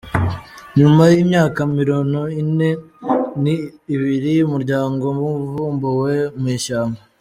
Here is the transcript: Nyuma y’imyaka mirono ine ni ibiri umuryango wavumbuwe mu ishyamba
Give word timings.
Nyuma 0.77 1.03
y’imyaka 1.13 1.59
mirono 1.75 2.21
ine 2.41 2.69
ni 3.43 3.53
ibiri 3.93 4.33
umuryango 4.47 5.05
wavumbuwe 5.31 6.13
mu 6.39 6.47
ishyamba 6.57 6.99